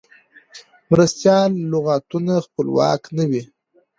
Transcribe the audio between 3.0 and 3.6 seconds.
نه دي.